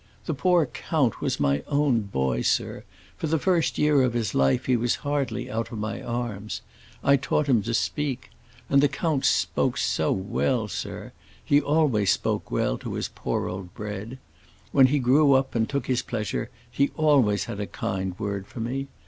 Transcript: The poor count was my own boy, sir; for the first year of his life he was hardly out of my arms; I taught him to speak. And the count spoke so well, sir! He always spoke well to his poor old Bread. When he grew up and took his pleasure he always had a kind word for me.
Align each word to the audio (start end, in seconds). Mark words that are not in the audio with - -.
The 0.25 0.33
poor 0.33 0.65
count 0.65 1.21
was 1.21 1.39
my 1.39 1.61
own 1.67 2.01
boy, 2.01 2.41
sir; 2.41 2.85
for 3.17 3.27
the 3.27 3.37
first 3.37 3.77
year 3.77 4.01
of 4.01 4.13
his 4.15 4.33
life 4.33 4.65
he 4.65 4.75
was 4.75 4.95
hardly 5.05 5.47
out 5.51 5.71
of 5.71 5.77
my 5.77 6.01
arms; 6.01 6.63
I 7.03 7.17
taught 7.17 7.45
him 7.45 7.61
to 7.61 7.75
speak. 7.75 8.31
And 8.67 8.81
the 8.81 8.87
count 8.87 9.25
spoke 9.25 9.77
so 9.77 10.11
well, 10.11 10.67
sir! 10.67 11.11
He 11.45 11.61
always 11.61 12.09
spoke 12.11 12.49
well 12.49 12.79
to 12.79 12.95
his 12.95 13.09
poor 13.09 13.47
old 13.47 13.75
Bread. 13.75 14.17
When 14.71 14.87
he 14.87 14.97
grew 14.97 15.33
up 15.33 15.53
and 15.53 15.69
took 15.69 15.85
his 15.85 16.01
pleasure 16.01 16.49
he 16.71 16.89
always 16.97 17.45
had 17.45 17.59
a 17.59 17.67
kind 17.67 18.17
word 18.17 18.47
for 18.47 18.59
me. 18.59 18.87